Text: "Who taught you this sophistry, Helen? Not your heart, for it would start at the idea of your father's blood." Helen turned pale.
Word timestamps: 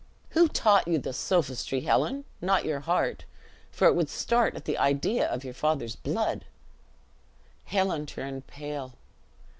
"Who 0.31 0.47
taught 0.47 0.87
you 0.87 0.97
this 0.97 1.17
sophistry, 1.19 1.81
Helen? 1.81 2.25
Not 2.41 2.65
your 2.65 2.79
heart, 2.79 3.25
for 3.69 3.85
it 3.85 3.93
would 3.93 4.09
start 4.09 4.55
at 4.55 4.65
the 4.65 4.79
idea 4.79 5.27
of 5.31 5.43
your 5.43 5.53
father's 5.53 5.95
blood." 5.95 6.45
Helen 7.65 8.07
turned 8.07 8.47
pale. 8.47 8.95